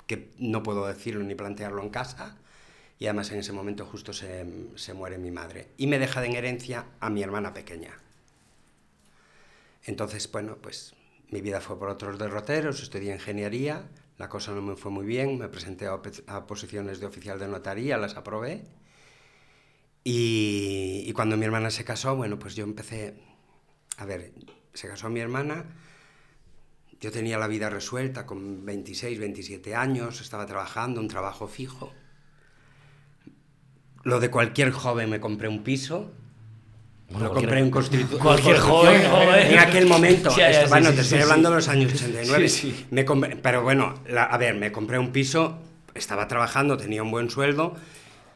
[0.07, 2.37] que no puedo decirlo ni plantearlo en casa.
[2.99, 4.45] Y además en ese momento justo se,
[4.77, 5.69] se muere mi madre.
[5.77, 7.99] Y me deja de en herencia a mi hermana pequeña.
[9.85, 10.95] Entonces, bueno, pues
[11.31, 13.89] mi vida fue por otros derroteros, estudié ingeniería,
[14.19, 17.49] la cosa no me fue muy bien, me presenté a, a posiciones de oficial de
[17.49, 18.65] notaría, las aprobé.
[20.11, 23.13] Y, y cuando mi hermana se casó, bueno, pues yo empecé,
[23.99, 24.33] a ver,
[24.73, 25.67] se casó mi hermana,
[26.99, 31.93] yo tenía la vida resuelta con 26, 27 años, estaba trabajando, un trabajo fijo.
[34.03, 36.11] Lo de cualquier joven me compré un piso.
[37.11, 39.47] Bueno, lo compré en Constitu- cualquier en joven, joven.
[39.53, 40.31] En aquel momento.
[40.35, 42.49] Sí, esto- sí, bueno, sí, te estoy hablando de los años 89.
[42.49, 42.87] Sí, sí.
[42.91, 45.59] Me compré- pero bueno, la- a ver, me compré un piso,
[45.95, 47.77] estaba trabajando, tenía un buen sueldo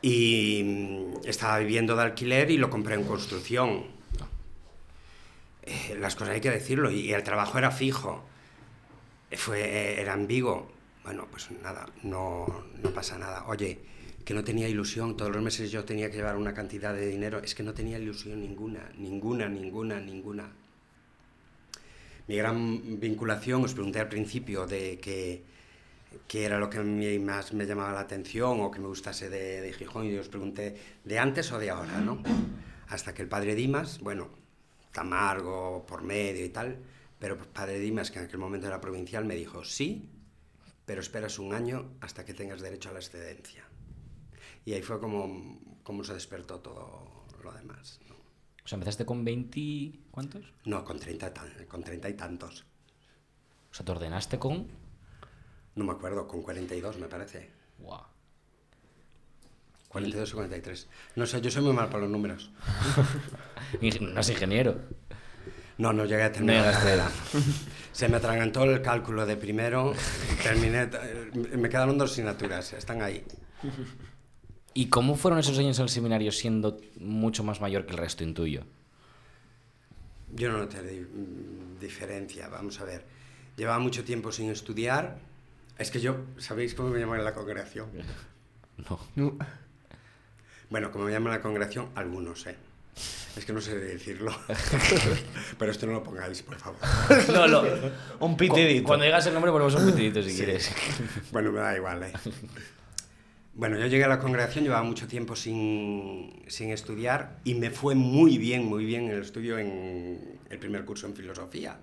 [0.03, 3.85] y mm, estaba viviendo de alquiler y lo compré en construcción.
[5.63, 8.25] Eh, las cosas hay que decirlo, y el trabajo era fijo.
[9.31, 10.71] Eh, Fue, eh, era Vigo.
[11.05, 12.47] Bueno, pues nada, no,
[12.83, 13.47] no pasa nada.
[13.47, 13.79] Oye,
[14.25, 17.41] que no tenía ilusión, todos los meses yo tenía que llevar una cantidad de dinero,
[17.43, 20.53] es que no tenía ilusión ninguna, ninguna, ninguna, ninguna.
[22.29, 25.43] Mi gran vinculación, os pregunté al principio de que,
[26.29, 29.29] qué era lo que a mí más me llamaba la atención o que me gustase
[29.31, 32.23] de, de Gijón y os pregunté de antes o de ahora, ¿no?
[32.89, 34.29] Hasta que el padre Dimas, bueno,
[34.93, 36.79] Tamargo por medio y tal,
[37.19, 40.11] pero padre Dimas, que en aquel momento era provincial, me dijo, sí,
[40.85, 43.65] pero esperas un año hasta que tengas derecho a la excedencia.
[44.65, 48.01] Y ahí fue como, como se despertó todo lo demás.
[48.09, 48.15] ¿no?
[48.65, 49.99] O sea, empezaste con 20...
[50.11, 50.53] ¿Cuántos?
[50.65, 52.65] No, con 30, tan- con 30 y tantos.
[53.71, 54.69] O sea, te ordenaste con...
[55.75, 57.51] No me acuerdo, con 42 me parece.
[57.79, 58.03] Guau.
[59.89, 60.89] 42 o 43.
[61.17, 62.51] No sé, yo soy muy mal para los números.
[64.01, 64.77] No es ingeniero.
[65.79, 67.11] No, no llegué a terminar No la.
[67.93, 69.95] Se me atragantó el cálculo de primero.
[70.43, 70.83] Terminé.
[70.93, 73.25] eh, Me quedaron dos asignaturas, están ahí.
[74.75, 78.25] ¿Y cómo fueron esos años en el seminario siendo mucho más mayor que el resto,
[78.25, 78.65] intuyo?
[80.35, 81.07] Yo no noté di-
[81.81, 83.05] diferencia, vamos a ver.
[83.57, 85.19] Llevaba mucho tiempo sin estudiar.
[85.79, 87.89] Es que yo, ¿sabéis cómo me llaman en la congregación?
[89.15, 89.39] No.
[90.71, 92.57] Bueno, como me llaman en la congregación, algunos, ¿eh?
[93.37, 94.35] Es que no sé decirlo.
[95.59, 96.81] Pero esto no lo pongáis, por favor.
[97.33, 97.63] No, no.
[98.21, 98.87] Un pitidito.
[98.89, 100.75] Cuando digas el nombre ponemos un pitidito si quieres.
[101.33, 102.13] Bueno, me da igual, ¿eh?
[103.55, 107.95] Bueno, yo llegué a la congregación, llevaba mucho tiempo sin, sin estudiar y me fue
[107.95, 111.79] muy bien, muy bien el estudio en el primer curso en filosofía.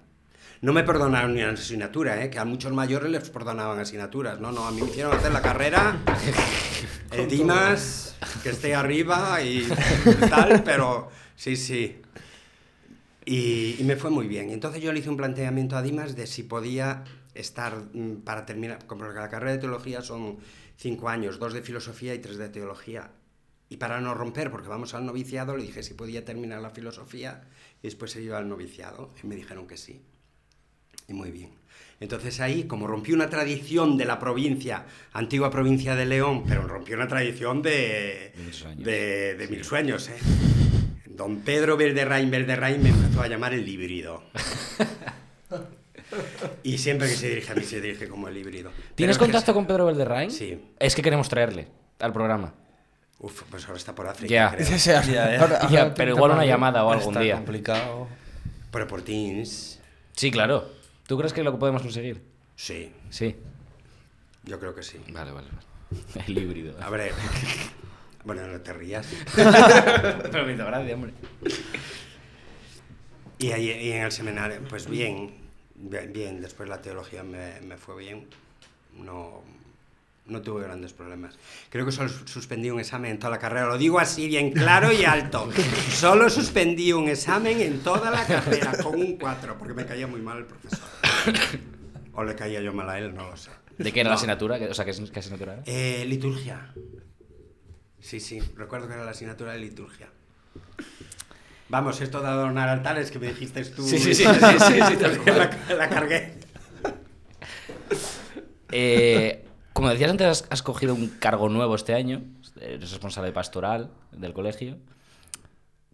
[0.62, 2.30] No me perdonaron ni una asignatura, ¿eh?
[2.30, 4.42] que a muchos mayores les perdonaban asignaturas.
[4.42, 5.98] No, no, a mí me hicieron hacer la carrera,
[7.12, 9.66] el Dimas, que esté arriba y
[10.30, 12.02] tal, pero sí, sí.
[13.24, 14.50] Y, y me fue muy bien.
[14.50, 18.86] Entonces yo le hice un planteamiento a Dimas de si podía estar mm, para terminar,
[18.86, 20.40] como porque la carrera de teología son
[20.76, 23.12] cinco años, dos de filosofía y tres de teología.
[23.70, 27.48] Y para no romper, porque vamos al noviciado, le dije si podía terminar la filosofía
[27.82, 29.14] y después se iba al noviciado.
[29.24, 30.02] Y me dijeron que sí.
[31.10, 31.50] Y muy bien.
[32.00, 36.94] Entonces ahí, como rompí una tradición de la provincia, antigua provincia de León, pero rompí
[36.94, 38.84] una tradición de, De mil sueños.
[38.86, 40.18] de, de mil sueños, ¿eh?
[41.08, 44.24] Don Pedro Verderrain Verderrain me empezó a llamar el híbrido.
[46.64, 48.72] Y siempre que se dirige a mí se dirige como el híbrido.
[48.72, 50.32] ¿Tienes Pero es que contacto se- con Pedro Valderrain?
[50.32, 50.60] Sí.
[50.80, 51.68] Es que queremos traerle
[52.00, 52.54] al programa.
[53.20, 54.52] Uf, pues ahora está por África, Ya.
[54.56, 54.66] creo.
[54.66, 55.42] Sí, sí, ahora- Ya, ya.
[55.42, 57.36] ahora- Ya, ahora pero igual una llamada o algún día.
[57.36, 58.08] complicado.
[58.72, 59.80] Pero por Teams,
[60.16, 60.70] Sí, claro.
[61.10, 62.22] ¿Tú crees que lo podemos conseguir?
[62.56, 63.36] sí, Sí.
[64.44, 65.00] yo creo que sí.
[65.10, 65.48] Vale, vale.
[65.50, 66.26] vale.
[66.28, 66.80] El híbrido.
[66.80, 67.14] A ver,
[68.24, 69.08] bueno, no te rías.
[69.36, 71.14] Pero me hizo gracia, hombre.
[73.40, 75.34] Y, ahí, y en el seminario, pues bien,
[75.74, 78.28] bien, bien, después la teología me, me fue bien,
[78.94, 79.42] no,
[80.26, 81.38] no tuve grandes problemas.
[81.70, 84.92] Creo que solo suspendí un examen en toda la carrera, lo digo así bien claro
[84.92, 85.50] y alto.
[85.92, 90.22] Solo suspendí un examen en toda la carrera con un 4, porque me caía muy
[90.22, 90.80] mal el profesor.
[92.14, 93.50] O le caía yo mal a él, no lo sé.
[93.78, 94.60] ¿De qué era la asignatura?
[94.60, 95.64] ¿Qué- O sea, ¿qué, qué asignatura era?
[95.66, 96.74] Eh, liturgia.
[98.02, 100.10] Sí, sí, recuerdo que era la asignatura de liturgia.
[101.70, 103.88] Vamos, esto de adornar altares que me dijiste tú.
[103.88, 104.98] Sí, sí, sí, sí, sí, sí,
[105.70, 106.34] la, la cargué.
[108.72, 109.46] Eh,
[109.80, 112.22] como decías antes, has, has cogido un cargo nuevo este año.
[112.60, 114.78] Eres responsable pastoral del colegio.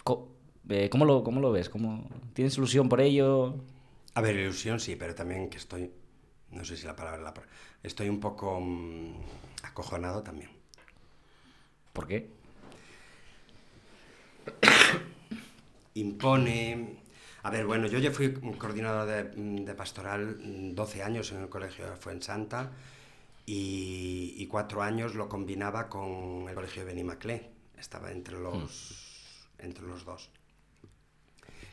[0.04, 0.32] Co-
[0.70, 1.70] eh, ¿Cómo lo, cómo lo ves?
[1.70, 3.64] ¿Cómo, ¿Tienes ilusión por ello?
[4.16, 5.92] A ver, ilusión sí, pero también que estoy.
[6.50, 7.34] No sé si la palabra la.
[7.84, 9.18] Estoy un poco mm,
[9.62, 10.50] acojonado también.
[11.94, 12.28] ¿Por qué?
[15.94, 16.98] impone.
[17.44, 19.24] A ver, bueno, yo ya fui coordinador de,
[19.64, 22.72] de pastoral mm, 12 años en el colegio de Fuensanta
[23.46, 27.52] y, y cuatro años lo combinaba con el colegio de Benimaclé.
[27.78, 30.30] Estaba entre los, entre los dos.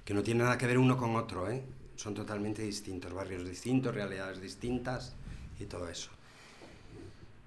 [0.05, 1.63] Que no tiene nada que ver uno con otro, ¿eh?
[1.97, 5.15] Son totalmente distintos, barrios distintos, realidades distintas
[5.61, 6.11] y todo eso.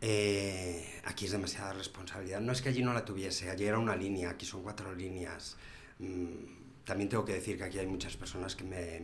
[0.02, 2.40] Eh, aquí es demasiada responsabilidad.
[2.40, 5.58] No es que allí no la tuviese, allí era una línea, aquí son cuatro líneas.
[6.00, 9.02] Mm, también tengo que decir que aquí hay muchas personas que me,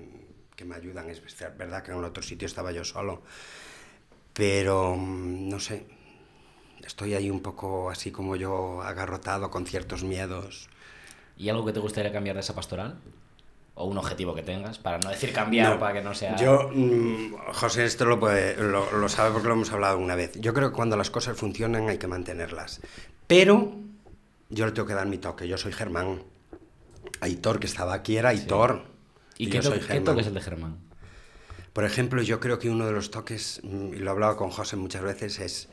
[0.55, 1.09] que me ayudan.
[1.09, 1.21] Es
[1.57, 3.23] verdad que en otro sitio estaba yo solo.
[4.33, 5.85] Pero, mm, no sé,
[6.85, 10.69] estoy ahí un poco así como yo, agarrotado con ciertos miedos.
[11.37, 12.99] ¿Y algo que te gustaría cambiar de esa pastoral?
[13.73, 14.77] ¿O un objetivo que tengas?
[14.77, 16.35] Para no decir cambiar, No, para que no sea...
[16.35, 20.33] Yo, mm, José, esto lo, puede- lo, lo sabe porque lo hemos hablado una vez.
[20.39, 22.81] Yo creo que cuando las cosas funcionan hay que mantenerlas.
[23.27, 23.73] Pero
[24.49, 25.47] yo le tengo que dar mi toque.
[25.47, 26.21] Yo soy Germán.
[27.21, 28.83] Aitor, que estaba aquí, era Aitor.
[29.37, 30.77] ¿Y yo qué, soy qué toque es el de Germán?
[31.73, 34.49] Por ejemplo, yo creo que uno de los toques, mm, y lo he hablado con
[34.49, 35.69] José muchas veces, es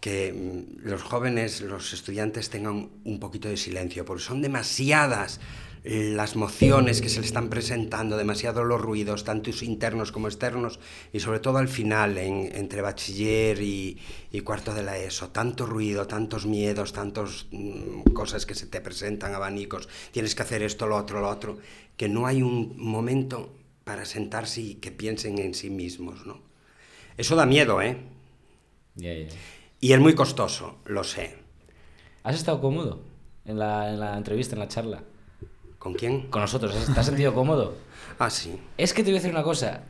[0.00, 5.40] que mm, los jóvenes, los estudiantes tengan un poquito de silencio, porque son demasiadas
[5.84, 10.80] las mociones que se le están presentando, demasiados los ruidos, tanto internos como externos,
[11.12, 13.96] y sobre todo al final, en- entre bachiller y,
[14.44, 17.46] cuarto de la ESO, tanto ruido, tantos miedos, tantas
[18.12, 21.58] cosas que se te presentan, abanicos, tienes que hacer esto, lo otro, lo otro,
[21.96, 23.54] que no hay un momento
[23.88, 26.42] para sentarse y que piensen en sí mismos, ¿no?
[27.16, 27.96] Eso da miedo, ¿eh?
[28.96, 29.28] Ya, ya.
[29.80, 31.38] Y es muy costoso, lo sé.
[32.22, 33.00] ¿Has estado cómodo
[33.46, 35.04] en la, en la entrevista, en la charla?
[35.78, 36.26] ¿Con quién?
[36.28, 37.74] Con nosotros, ¿has- ¿te has sentido cómodo?
[38.18, 38.58] Ah, sí.
[38.76, 39.84] Es que te voy a decir una cosa.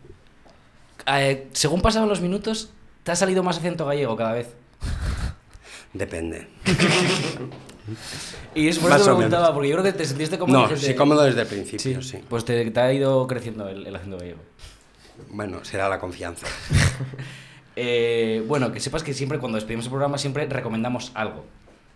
[1.06, 2.70] Eh, según pasaban los minutos,
[3.02, 4.54] te ha salido más acento gallego cada vez.
[5.92, 6.46] Depende.
[8.54, 10.68] Y es por eso te preguntaba, porque yo creo que te sentiste cómodo.
[10.68, 12.18] No, sí, cómodo desde el principio, sí.
[12.28, 14.40] Pues te, te ha ido creciendo el, el acento gallego.
[15.30, 16.46] Bueno, será la confianza.
[17.80, 21.44] Eh, bueno, que sepas que siempre cuando despedimos el programa siempre recomendamos algo.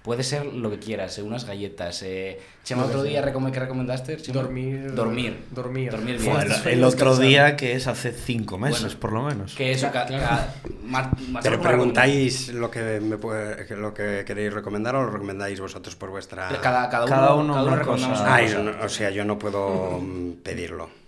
[0.03, 2.03] Puede ser lo que quieras, eh, unas galletas.
[2.03, 4.17] Eh, Chema, que otro día recom- ¿qué recomendaste?
[4.17, 4.43] Chema?
[4.43, 4.93] Dormir.
[4.95, 5.38] Dormir.
[5.53, 5.91] Dormir.
[5.93, 6.37] Dormir bien.
[6.65, 9.55] El, otro día que es hace cinco meses, Bueno, por lo menos.
[9.55, 13.95] Que eso, ca- ca- Mar- Marcelo Pero me preguntáis lo que, me puede- que- lo
[13.95, 16.49] que queréis recomendar o lo recomendáis vosotros por vuestra...
[16.61, 18.09] Cada, cada uno, Cada uno una cosa.
[18.09, 18.41] una
[18.73, 21.02] no, o sea, yo no puedo mm, pedirlo.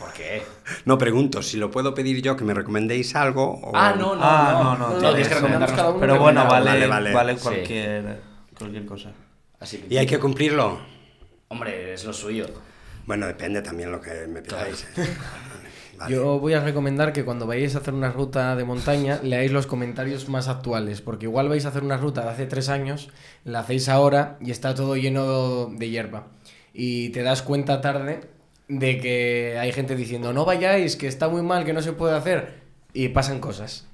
[0.00, 0.42] ¿Por qué?
[0.86, 3.70] No pregunto, si lo puedo pedir yo que me recomendéis algo o...
[3.74, 4.78] Ah, no, no, Ah, no.
[4.78, 6.86] no, no, no, tienes que recomendarnos Pero bueno, vale.
[6.88, 7.36] Vale, vale.
[7.36, 7.42] Sí.
[7.42, 8.20] cualquier,
[8.58, 9.12] cualquier cosa.
[9.60, 10.78] Así que- ¿Y hay que cumplirlo?
[11.48, 12.46] Hombre, es lo suyo.
[13.06, 14.86] Bueno, depende también lo que me pidáis.
[15.98, 16.14] Vale.
[16.14, 19.66] Yo voy a recomendar que cuando vayáis a hacer una ruta de montaña leáis los
[19.66, 23.10] comentarios más actuales, porque igual vais a hacer una ruta de hace tres años,
[23.44, 26.28] la hacéis ahora y está todo lleno de hierba.
[26.72, 28.20] Y te das cuenta tarde
[28.70, 32.16] de que hay gente diciendo no vayáis, que está muy mal, que no se puede
[32.16, 32.60] hacer,
[32.92, 33.86] y pasan cosas.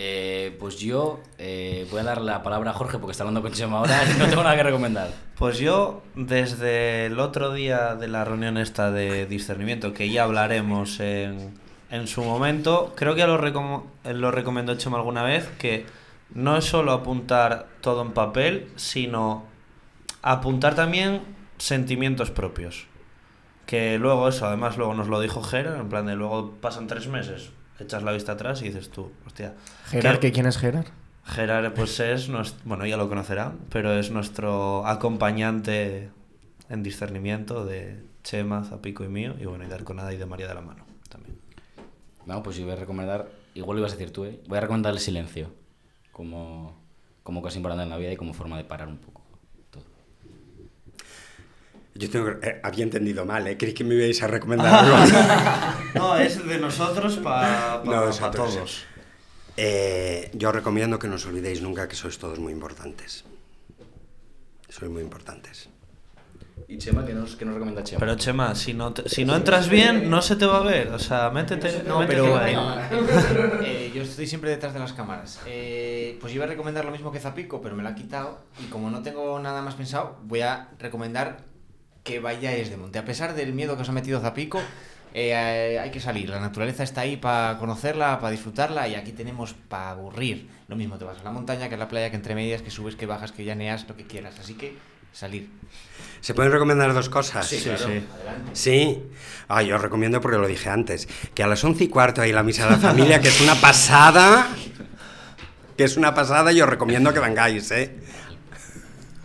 [0.00, 3.50] Eh, pues yo eh, voy a dar la palabra a Jorge porque está hablando con
[3.52, 5.08] Chema ahora y no tengo nada que recomendar.
[5.38, 10.98] Pues yo, desde el otro día de la reunión esta de discernimiento, que ya hablaremos
[10.98, 11.54] en,
[11.92, 15.86] en su momento, creo que ya lo, recom- lo recomendó Chema alguna vez, que
[16.34, 19.44] no es solo apuntar todo en papel, sino
[20.22, 21.20] apuntar también
[21.58, 22.86] sentimientos propios.
[23.66, 27.06] Que luego eso, además luego nos lo dijo Gera, en plan de luego pasan tres
[27.08, 29.54] meses, echas la vista atrás y dices tú, hostia.
[29.86, 30.86] Gerard, ¿qué- ¿que ¿quién es Gerard?
[31.26, 36.08] Gerard pues es, nues- bueno, ya lo conocerá, pero es nuestro acompañante
[36.70, 40.48] en discernimiento de Chema, Zapico y mío, y bueno, y de Arconada y de María
[40.48, 41.38] de la Mano también.
[42.24, 44.40] No, pues yo voy a recomendar, igual lo ibas a decir tú, ¿eh?
[44.48, 45.50] voy a recomendar el silencio
[46.12, 46.74] como,
[47.22, 49.17] como cosa importante en la vida y como forma de parar un poco.
[51.98, 53.56] Yo tengo, eh, había entendido mal, ¿eh?
[53.58, 54.96] Creí que me ibais a recomendar algo.
[55.94, 58.84] No, es de nosotros para No, nosotros, todos.
[59.56, 63.24] Eh, yo recomiendo que no os olvidéis nunca que sois todos muy importantes.
[64.68, 65.68] Sois muy importantes.
[66.68, 68.00] ¿Y Chema qué nos, qué nos recomienda Chema?
[68.00, 70.88] Pero Chema, si no, te- si no entras bien, no se te va a ver.
[70.92, 72.54] O sea, métete, No, métete pero ahí.
[73.64, 75.40] eh, yo estoy siempre detrás de las cámaras.
[75.46, 78.38] Eh, pues iba a recomendar lo mismo que Zapico, pero me lo ha quitado.
[78.62, 81.38] Y como no tengo nada más pensado, voy a recomendar
[82.08, 82.98] que vayáis de monte.
[82.98, 84.58] A pesar del miedo que os ha metido Zapico,
[85.12, 86.30] eh, eh, hay que salir.
[86.30, 88.88] La naturaleza está ahí para conocerla, para disfrutarla.
[88.88, 90.48] Y aquí tenemos para aburrir.
[90.68, 92.70] Lo mismo te vas a la montaña, que a la playa, que entre medias, que
[92.70, 94.38] subes, que bajas, que llaneas, lo que quieras.
[94.40, 94.74] Así que
[95.12, 95.50] salir.
[96.22, 97.46] ¿Se pueden recomendar dos cosas?
[97.46, 97.68] Sí, sí.
[97.68, 98.50] Adelante.
[98.54, 99.02] Sí.
[99.48, 101.08] Ah, yo os recomiendo porque lo dije antes.
[101.34, 103.54] Que a las once y cuarto hay la misa de la familia, que es una
[103.54, 104.48] pasada.
[105.76, 107.94] Que es una pasada y os recomiendo que vengáis, ¿eh?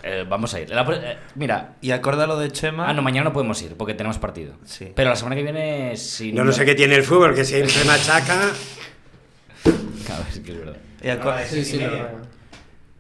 [0.06, 0.70] Eh, vamos a ir.
[0.70, 2.90] La eh, mira, Y acórdalo de Chema.
[2.90, 4.56] ah, no, mañana no podemos ir porque tenemos partido.
[4.66, 4.92] Sí.
[4.94, 7.74] Pero la semana que viene, si Yo no sé qué tiene el fútbol, que siempre
[7.86, 8.42] machaca.
[8.44, 8.48] A
[9.66, 10.78] ver, es que es verdad.
[11.02, 12.20] Y, acor- Sí, sí, lo ruego.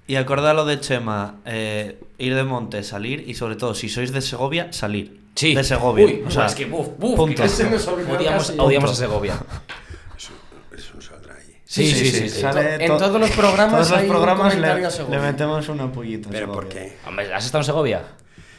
[0.07, 4.11] y acordad lo de Chema, eh, ir de monte, salir y sobre todo, si sois
[4.13, 5.19] de Segovia, salir.
[5.35, 5.55] Sí.
[5.55, 6.05] De Segovia.
[6.05, 7.41] Uy, o sea, es que buf, buf, punto.
[7.43, 9.33] que Se nos olvidó odiamos, odiamos a Segovia.
[10.17, 10.31] Eso,
[10.75, 11.57] eso saldrá ahí.
[11.73, 12.29] Sí, sí, sí.
[12.29, 12.41] sí.
[12.41, 15.19] Sale En to- todos los programas todos los hay un programas comentario le, a Segovia.
[15.19, 16.29] le metemos una pollita.
[16.31, 16.97] ¿Pero por qué?
[17.07, 18.01] Hombre, ¿has estado en Segovia?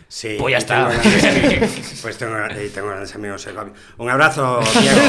[0.08, 0.36] Sí.
[0.38, 0.88] Pues ya está.
[0.90, 1.66] tengo
[2.02, 2.36] pues tengo,
[2.74, 3.72] tengo grandes amigos en Segovia.
[3.98, 5.00] Un abrazo, Diego.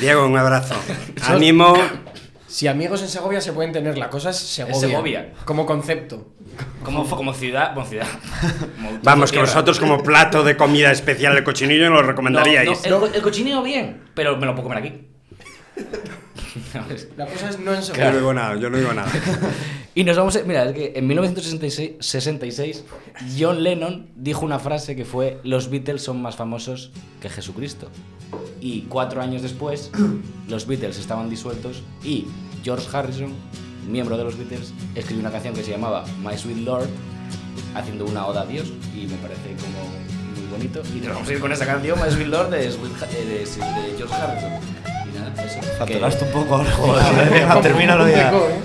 [0.00, 0.74] Diego, un abrazo.
[1.22, 1.74] Ánimo.
[2.48, 4.74] Si amigos en Segovia se pueden tener, la cosa es Segovia.
[4.80, 5.32] Segovia.
[5.44, 6.28] Como concepto.
[6.84, 8.06] Como, como ciudad, como ciudad.
[8.76, 9.52] Como Vamos, que tierra.
[9.52, 12.88] vosotros como plato de comida especial el cochinillo lo No, recomendaríais.
[12.88, 15.08] no, el, el cochinillo bien, pero me lo puedo comer aquí.
[17.16, 18.10] La cosa es no en Yo Segovia.
[18.12, 19.10] no digo nada, yo no digo nada.
[19.96, 20.42] Y nos vamos a...
[20.42, 22.84] Mira, es que en 1966 66,
[23.38, 26.90] John Lennon dijo una frase que fue los Beatles son más famosos
[27.22, 27.88] que Jesucristo.
[28.60, 29.92] Y cuatro años después,
[30.48, 32.26] los Beatles estaban disueltos y
[32.64, 33.32] George Harrison,
[33.88, 36.88] miembro de los Beatles, escribió una canción que se llamaba My Sweet Lord,
[37.76, 39.78] haciendo una oda a Dios y me parece como
[40.40, 40.82] muy bonito.
[40.92, 43.36] Y nos vamos a ir con esa canción, My Sweet Lord, de, Ha- eh, de-
[43.36, 44.50] de George Harrison.
[45.78, 47.30] Facturaste un poco ahora, joder.
[47.30, 48.30] Venga, termínalo ya.
[48.32, 48.60] ¿eh?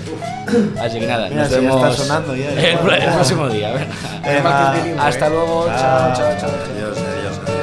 [0.80, 2.50] Así que nada, Mira, nos si ya vemos está sonando ya.
[2.50, 2.78] el, el
[3.14, 3.72] próximo día.
[3.72, 4.72] venga.
[4.74, 5.06] Venga.
[5.06, 6.38] Hasta luego, chao, chao, chao.
[6.40, 6.50] chao.
[6.74, 7.60] Adiós, adiós, adiós.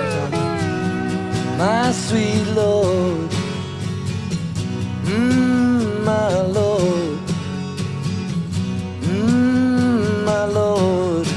[1.57, 3.29] my sweet Lord.
[5.05, 7.19] Mmm, my Lord.
[9.01, 11.27] Mmm, my Lord.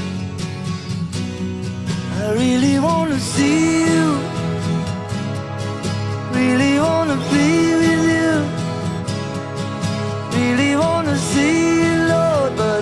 [2.21, 3.90] I really wanna see you.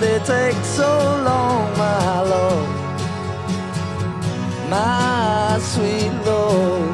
[0.00, 0.88] but it takes so
[1.24, 2.68] long, my Lord.
[4.70, 6.89] My sweet Lord.